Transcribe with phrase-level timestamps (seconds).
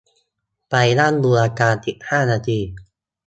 [0.69, 2.59] ไปนั่งดูอาการสิบห้านาที